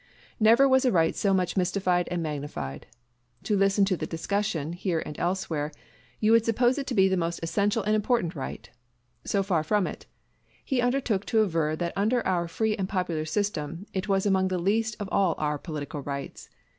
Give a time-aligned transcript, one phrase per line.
[0.39, 2.87] Never was a right so much mystified and magnified.
[3.43, 5.71] To listen to the discussion, here and elsewhere,
[6.19, 8.67] you would suppose it to be the most essential and important right:
[9.25, 10.07] so far from it,
[10.65, 14.57] he undertook to aver that under our free and popular system it was among the
[14.57, 16.49] least of all our political rights.